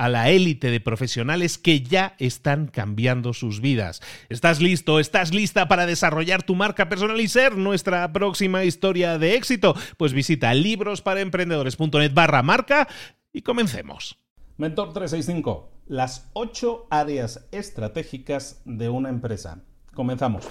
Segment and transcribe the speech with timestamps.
[0.00, 4.00] a la élite de profesionales que ya están cambiando sus vidas.
[4.30, 4.98] ¿Estás listo?
[4.98, 9.74] ¿Estás lista para desarrollar tu marca personal y ser nuestra próxima historia de éxito?
[9.98, 12.88] Pues visita librosparaemprendedores.net barra marca
[13.30, 14.18] y comencemos.
[14.56, 19.64] Mentor 365, las ocho áreas estratégicas de una empresa.
[19.92, 20.48] Comenzamos.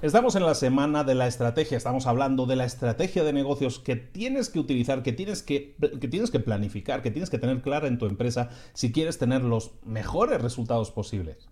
[0.00, 3.96] Estamos en la semana de la estrategia, estamos hablando de la estrategia de negocios que
[3.96, 7.88] tienes que utilizar, que tienes que, que, tienes que planificar, que tienes que tener clara
[7.88, 11.48] en tu empresa si quieres tener los mejores resultados posibles.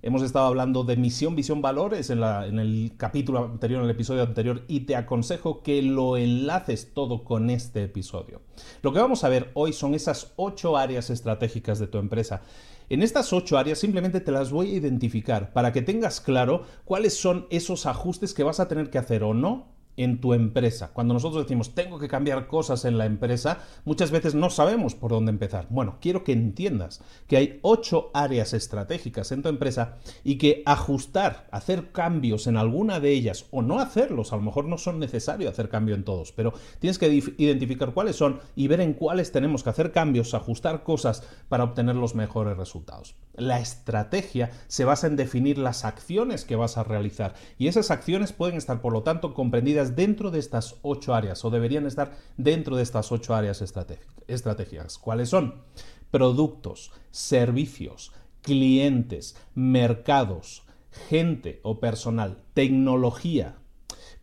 [0.00, 3.90] Hemos estado hablando de misión, visión, valores en, la, en, el capítulo anterior, en el
[3.90, 8.42] episodio anterior, y te aconsejo que lo enlaces todo con este episodio.
[8.82, 12.42] Lo que vamos a ver hoy son esas ocho áreas estratégicas de tu empresa.
[12.90, 17.14] En estas ocho áreas simplemente te las voy a identificar para que tengas claro cuáles
[17.14, 20.90] son esos ajustes que vas a tener que hacer o no en tu empresa.
[20.92, 25.10] Cuando nosotros decimos tengo que cambiar cosas en la empresa, muchas veces no sabemos por
[25.10, 25.66] dónde empezar.
[25.68, 31.48] Bueno, quiero que entiendas que hay ocho áreas estratégicas en tu empresa y que ajustar,
[31.50, 35.50] hacer cambios en alguna de ellas o no hacerlos, a lo mejor no son necesarios
[35.50, 39.62] hacer cambio en todos, pero tienes que identificar cuáles son y ver en cuáles tenemos
[39.62, 43.16] que hacer cambios, ajustar cosas para obtener los mejores resultados.
[43.34, 48.32] La estrategia se basa en definir las acciones que vas a realizar y esas acciones
[48.32, 52.76] pueden estar, por lo tanto, comprendidas dentro de estas ocho áreas o deberían estar dentro
[52.76, 54.98] de estas ocho áreas estratégicas.
[54.98, 55.62] ¿Cuáles son?
[56.10, 58.12] Productos, servicios,
[58.42, 60.62] clientes, mercados,
[61.08, 63.56] gente o personal, tecnología,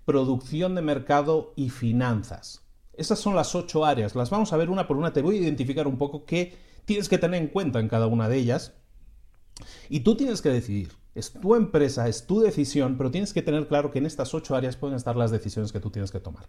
[0.05, 2.65] producción de mercado y finanzas.
[2.93, 4.15] Esas son las ocho áreas.
[4.15, 5.13] Las vamos a ver una por una.
[5.13, 8.29] Te voy a identificar un poco qué tienes que tener en cuenta en cada una
[8.29, 8.73] de ellas.
[9.89, 13.67] Y tú tienes que decidir es tu empresa, es tu decisión, pero tienes que tener
[13.67, 16.45] claro que en estas ocho áreas pueden estar las decisiones que tú tienes que tomar.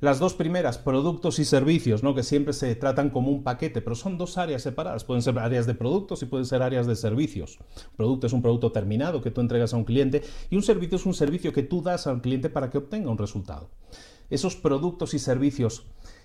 [0.00, 2.16] Las dos primeras, productos y servicios, ¿no?
[2.16, 5.04] que siempre se tratan como un paquete, pero son dos áreas separadas.
[5.04, 7.58] Pueden ser áreas de productos y pueden ser áreas de servicios.
[7.96, 11.06] producto es un producto terminado que tú entregas a un cliente y un servicio es
[11.06, 13.70] un servicio que tú das al cliente para que obtenga un resultado.
[14.30, 15.84] Esos productos y servicios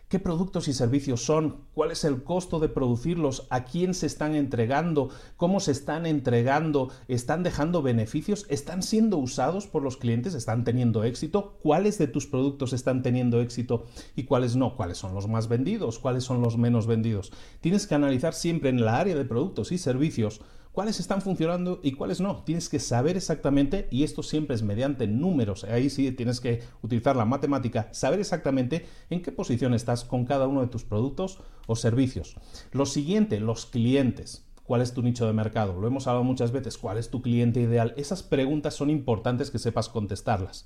[0.09, 4.35] qué productos y servicios son, cuál es el costo de producirlos, a quién se están
[4.35, 10.63] entregando, cómo se están entregando, están dejando beneficios, están siendo usados por los clientes, están
[10.63, 15.27] teniendo éxito, cuáles de tus productos están teniendo éxito y cuáles no, cuáles son los
[15.27, 17.31] más vendidos, cuáles son los menos vendidos.
[17.61, 20.41] Tienes que analizar siempre en la área de productos y servicios
[20.73, 22.43] cuáles están funcionando y cuáles no.
[22.43, 27.15] Tienes que saber exactamente, y esto siempre es mediante números, ahí sí tienes que utilizar
[27.15, 31.77] la matemática, saber exactamente en qué posición estás con cada uno de tus productos o
[31.77, 32.35] servicios.
[32.71, 34.45] Lo siguiente, los clientes.
[34.65, 35.79] ¿Cuál es tu nicho de mercado?
[35.79, 36.77] Lo hemos hablado muchas veces.
[36.77, 37.93] ¿Cuál es tu cliente ideal?
[37.97, 40.65] Esas preguntas son importantes que sepas contestarlas.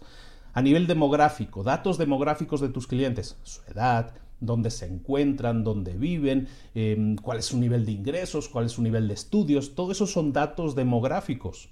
[0.53, 6.47] A nivel demográfico, datos demográficos de tus clientes, su edad, dónde se encuentran, dónde viven,
[6.75, 10.07] em, cuál es su nivel de ingresos, cuál es su nivel de estudios, todo eso
[10.07, 11.69] son datos demográficos.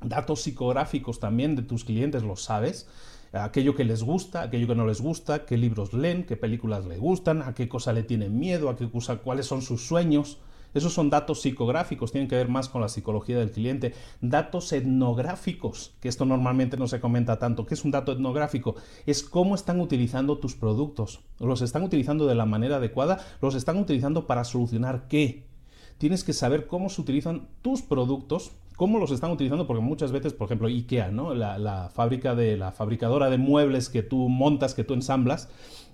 [0.00, 2.88] Datos psicográficos también de tus clientes, lo sabes.
[3.32, 7.00] Aquello que les gusta, aquello que no les gusta, qué libros leen, qué películas les
[7.00, 10.38] gustan, a qué cosa le tienen miedo, a qué cosa, cuáles son sus sueños.
[10.74, 13.94] Esos son datos psicográficos, tienen que ver más con la psicología del cliente.
[14.20, 17.64] Datos etnográficos, que esto normalmente no se comenta tanto.
[17.64, 18.74] ¿Qué es un dato etnográfico?
[19.06, 21.20] Es cómo están utilizando tus productos.
[21.38, 23.24] ¿Los están utilizando de la manera adecuada?
[23.40, 25.44] ¿Los están utilizando para solucionar qué?
[25.98, 30.32] Tienes que saber cómo se utilizan tus productos cómo los están utilizando, porque muchas veces,
[30.32, 31.34] por ejemplo, IKEA, ¿no?
[31.34, 35.48] La, fábrica de la fabricadora de muebles que tú montas, que tú ensamblas,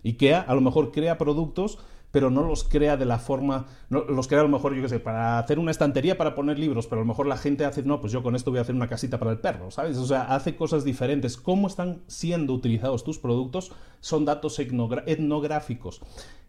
[0.05, 1.79] IKEA a lo mejor crea productos
[2.11, 4.89] pero no los crea de la forma, no, los crea a lo mejor, yo qué
[4.89, 7.83] sé, para hacer una estantería para poner libros, pero a lo mejor la gente hace,
[7.83, 9.97] no, pues yo con esto voy a hacer una casita para el perro, ¿sabes?
[9.97, 11.37] O sea, hace cosas diferentes.
[11.37, 13.73] ¿Cómo están siendo utilizados tus productos?
[14.01, 16.01] Son datos etnográficos.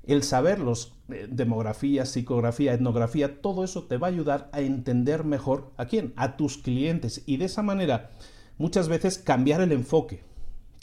[0.03, 5.71] El saberlos, eh, demografía, psicografía, etnografía, todo eso te va a ayudar a entender mejor
[5.77, 8.09] a quién, a tus clientes y de esa manera
[8.57, 10.23] muchas veces cambiar el enfoque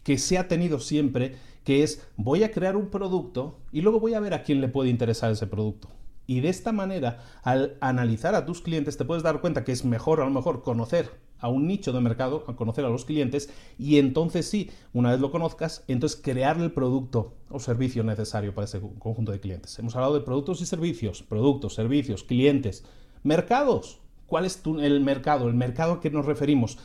[0.05, 4.15] que se ha tenido siempre, que es voy a crear un producto y luego voy
[4.15, 5.89] a ver a quién le puede interesar ese producto.
[6.27, 9.85] Y de esta manera, al analizar a tus clientes, te puedes dar cuenta que es
[9.85, 13.49] mejor a lo mejor conocer a un nicho de mercado, a conocer a los clientes
[13.79, 18.67] y entonces sí, una vez lo conozcas, entonces crear el producto o servicio necesario para
[18.67, 19.79] ese conjunto de clientes.
[19.79, 22.85] Hemos hablado de productos y servicios, productos, servicios, clientes,
[23.23, 24.01] mercados.
[24.27, 25.49] ¿Cuál es el mercado?
[25.49, 26.79] El mercado a que nos referimos.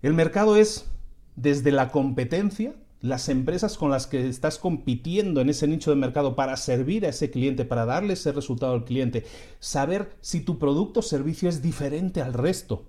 [0.00, 0.90] El mercado es
[1.36, 6.36] desde la competencia, las empresas con las que estás compitiendo en ese nicho de mercado
[6.36, 9.24] para servir a ese cliente, para darle ese resultado al cliente,
[9.58, 12.86] saber si tu producto o servicio es diferente al resto.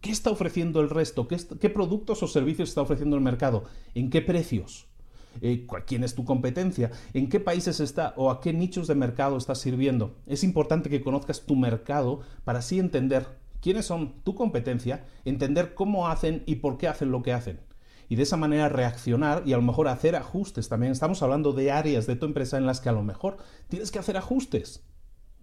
[0.00, 1.26] ¿Qué está ofreciendo el resto?
[1.26, 3.64] ¿Qué, productos o servicios está ofreciendo el mercado?
[3.94, 4.86] ¿En qué precios?
[5.40, 6.92] Eh, ¿Quién es tu competencia?
[7.12, 10.14] ¿En qué países está o a qué nichos de mercado estás sirviendo?
[10.26, 13.26] Es importante que conozcas tu mercado para así entender
[13.60, 17.65] quiénes son tu competencia, entender cómo hacen y por qué hacen lo que hacen.
[18.08, 20.92] Y de esa manera reaccionar y a lo mejor hacer ajustes también.
[20.92, 23.38] Estamos hablando de áreas de tu empresa en las que a lo mejor
[23.68, 24.84] tienes que hacer ajustes.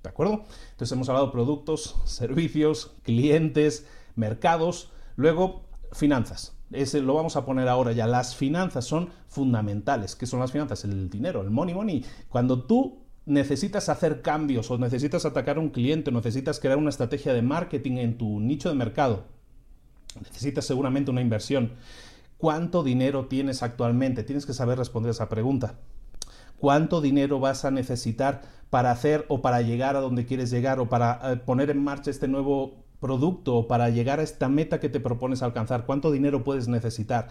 [0.02, 0.44] ¿De acuerdo?
[0.72, 5.64] Entonces hemos hablado de productos, servicios, clientes, mercados, luego
[5.94, 6.56] finanzas.
[6.72, 8.08] Ese lo vamos a poner ahora ya.
[8.08, 10.16] Las finanzas son fundamentales.
[10.16, 10.84] ¿Qué son las finanzas?
[10.84, 12.06] El dinero, el money money.
[12.30, 16.90] Cuando tú necesitas hacer cambios o necesitas atacar a un cliente, o necesitas crear una
[16.90, 19.26] estrategia de marketing en tu nicho de mercado,
[20.22, 21.74] necesitas seguramente una inversión.
[22.38, 24.24] ¿Cuánto dinero tienes actualmente?
[24.24, 25.76] Tienes que saber responder esa pregunta.
[26.58, 30.90] ¿Cuánto dinero vas a necesitar para hacer o para llegar a donde quieres llegar o
[30.90, 35.00] para eh, poner en marcha este nuevo producto para llegar a esta meta que te
[35.00, 35.86] propones alcanzar?
[35.86, 37.28] ¿Cuánto dinero puedes necesitar?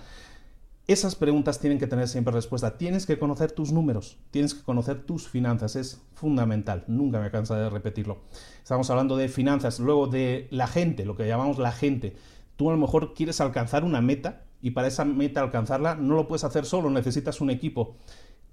[0.88, 2.76] Esas preguntas tienen que tener siempre respuesta.
[2.76, 7.56] Tienes que conocer tus números, tienes que conocer tus finanzas, es fundamental, nunca me cansa
[7.56, 8.18] de repetirlo.
[8.62, 12.16] Estamos hablando de finanzas, luego de la gente, lo que llamamos la gente.
[12.56, 16.26] Tú a lo mejor quieres alcanzar una meta y para esa meta alcanzarla no lo
[16.26, 17.96] puedes hacer solo, necesitas un equipo.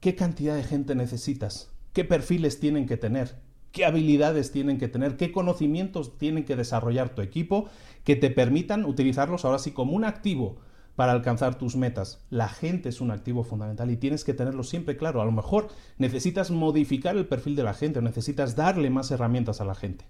[0.02, 1.72] ¿Qué cantidad de gente necesitas?
[1.94, 3.38] ¿Qué perfiles tienen que tener?
[3.72, 7.70] qué habilidades tienen que tener, qué conocimientos tienen que desarrollar tu equipo
[8.04, 10.58] que te permitan utilizarlos ahora sí como un activo
[10.96, 12.26] para alcanzar tus metas.
[12.30, 15.22] La gente es un activo fundamental y tienes que tenerlo siempre claro.
[15.22, 19.66] A lo mejor necesitas modificar el perfil de la gente necesitas darle más herramientas a
[19.66, 20.06] la gente.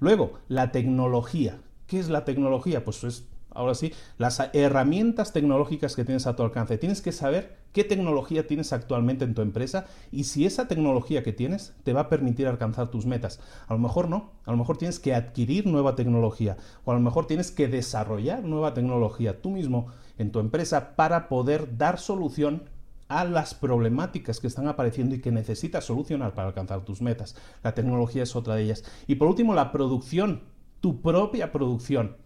[0.00, 1.60] Luego, la tecnología.
[1.86, 2.84] ¿Qué es la tecnología?
[2.84, 6.78] Pues es ahora sí, las herramientas tecnológicas que tienes a tu alcance.
[6.78, 11.32] Tienes que saber qué tecnología tienes actualmente en tu empresa y si esa tecnología que
[11.32, 13.40] tienes te va a permitir alcanzar tus metas.
[13.66, 17.00] A lo mejor no, a lo mejor tienes que adquirir nueva tecnología o a lo
[17.00, 22.62] mejor tienes que desarrollar nueva tecnología tú mismo en tu empresa para poder dar solución
[23.08, 27.36] a las problemáticas que están apareciendo y que necesitas solucionar para alcanzar tus metas.
[27.62, 28.84] La tecnología es otra de ellas.
[29.06, 30.42] Y por último, la producción,
[30.80, 32.16] tu propia producción.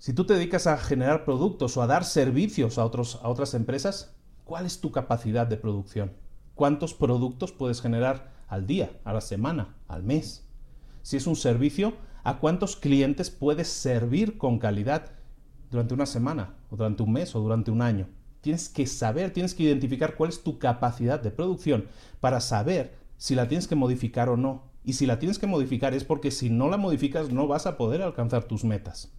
[0.00, 3.54] Si tú te dedicas a generar productos o a dar servicios a, otros, a otras
[3.54, 4.14] empresas,
[4.44, 6.12] ¿cuál es tu capacidad de producción?
[6.54, 10.46] ¿Cuántos productos puedes generar al día, a la semana, al mes?
[11.02, 15.10] Si es un servicio, ¿a cuántos clientes puedes servir con calidad
[15.68, 18.08] durante una semana, o durante un mes, o durante un año?
[18.40, 21.86] Tienes que saber, tienes que identificar cuál es tu capacidad de producción
[22.20, 24.62] para saber si la tienes que modificar o no.
[24.84, 27.76] Y si la tienes que modificar es porque si no la modificas no vas a
[27.76, 29.12] poder alcanzar tus metas.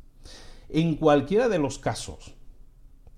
[0.71, 2.35] En cualquiera de los casos,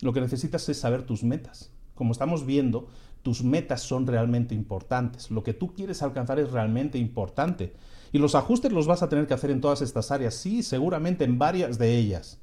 [0.02, 1.70] lo que necesitas es saber tus metas.
[1.96, 2.88] Como estamos viendo,
[3.24, 5.30] tus metas son realmente importantes.
[5.30, 7.74] Lo que tú quieres alcanzar es realmente importante.
[8.14, 11.26] Y los ajustes los vas a tener que hacer en todas estas áreas, sí, seguramente
[11.26, 12.40] en varias de ellas.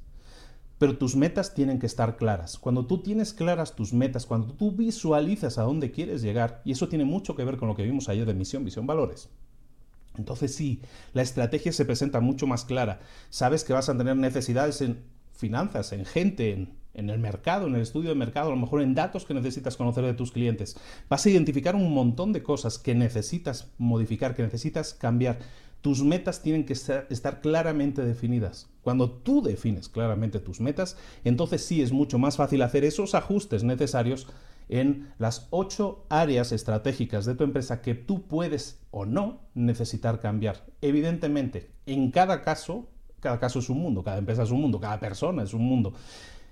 [0.77, 2.59] Pero tus metas tienen que estar claras.
[2.59, 6.87] Cuando tú tienes claras tus metas, cuando tú visualizas a dónde quieres llegar, y eso
[6.87, 9.29] tiene mucho que ver con lo que vimos ayer de misión, visión, valores,
[10.19, 10.81] entonces sí,
[11.13, 12.99] la estrategia se presenta mucho más clara.
[13.29, 14.99] Sabes que vas a tener necesidades en
[15.31, 18.93] finanzas, en gente, en, el mercado, en el estudio de mercado, a lo mejor en
[18.93, 20.75] datos que necesitas conocer de tus clientes.
[21.07, 25.39] Vas a identificar un montón de cosas que necesitas modificar, que necesitas cambiar.
[25.79, 28.67] tus metas tienen que estar claramente definidas.
[28.81, 33.63] Cuando tú defines claramente tus metas, entonces sí es mucho más fácil hacer esos ajustes
[33.63, 34.27] necesarios
[34.69, 40.65] en las ocho áreas estratégicas de tu empresa que tú puedes o no necesitar cambiar.
[40.81, 42.87] Evidentemente, en cada caso,
[43.19, 45.93] cada caso es un mundo, cada empresa es un mundo, cada persona es un mundo.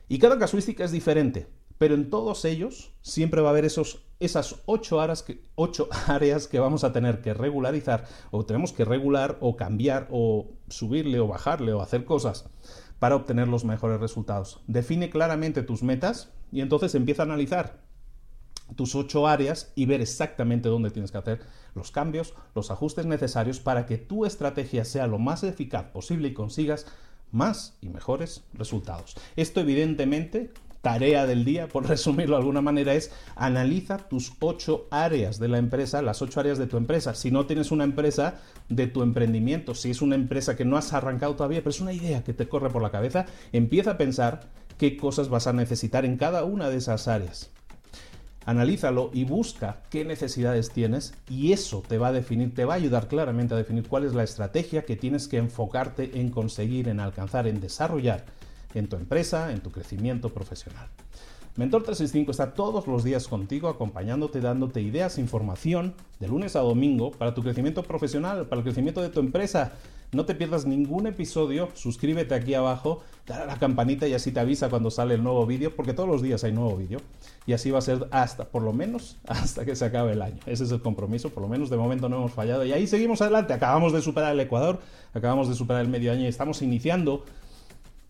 [0.10, 1.48] Y cada casuística es diferente,
[1.78, 6.48] pero en todos ellos siempre va a haber esos, esas ocho áreas, que, ocho áreas
[6.48, 11.28] que vamos a tener que regularizar o tenemos que regular o cambiar o subirle o
[11.28, 12.50] bajarle o hacer cosas
[13.00, 14.62] para obtener los mejores resultados.
[14.66, 17.87] Define claramente tus metas y entonces empieza a analizar
[18.76, 21.40] tus ocho áreas y ver exactamente dónde tienes que hacer
[21.76, 26.34] los cambios, los ajustes necesarios para que tu estrategia sea lo más eficaz posible y
[26.34, 26.86] consigas
[27.32, 29.16] más y mejores resultados.
[29.36, 35.40] Esto evidentemente tarea del día, por resumirlo de alguna manera, es analiza tus ocho áreas
[35.40, 37.14] de la empresa, las ocho áreas de tu empresa.
[37.14, 38.36] Si no tienes una empresa
[38.70, 41.94] de tu emprendimiento, si es una empresa que no has arrancado todavía, pero es una
[41.94, 46.06] idea que te corre por la cabeza, empieza a pensar qué cosas vas a necesitar
[46.06, 47.52] en cada una de esas áreas
[48.48, 52.78] analízalo y busca qué necesidades tienes y eso te va a definir, te va a
[52.78, 57.02] ayudar claramente a definir cuál es la estrategia que tienes que enfocarte en conseguir, en
[57.02, 58.26] alcanzar, en desarrollar
[58.74, 60.88] en tu empresa, en tu crecimiento profesional.
[61.58, 67.12] Mentor 365 está todos los días contigo, acompañándote, dándote ideas, información de lunes a domingo
[67.12, 69.74] para tu crecimiento profesional, para el crecimiento de tu empresa
[70.14, 74.40] no te pierdas ningún episodio, suscríbete aquí abajo, dale a la campanita y así te
[74.40, 77.00] avisa cuando sale el nuevo vídeo, porque todos los días hay nuevo vídeo.
[77.46, 80.40] Y así va a ser hasta, por lo menos, hasta que se acabe el año.
[80.46, 82.66] Ese es el compromiso, por lo menos de momento no hemos fallado.
[82.66, 84.80] Y ahí seguimos adelante, acabamos de superar el Ecuador,
[85.14, 87.24] acabamos de superar el medio año y estamos iniciando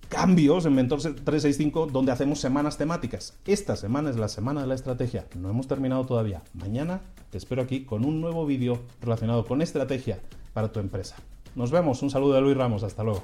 [0.07, 3.37] cambios en Mentor 365 donde hacemos semanas temáticas.
[3.45, 5.25] Esta semana es la semana de la estrategia.
[5.35, 6.43] No hemos terminado todavía.
[6.53, 7.01] Mañana
[7.31, 10.19] te espero aquí con un nuevo vídeo relacionado con estrategia
[10.53, 11.15] para tu empresa.
[11.57, 12.03] Nos vemos.
[12.03, 12.83] Un saludo de Luis Ramos.
[12.83, 13.23] Hasta luego.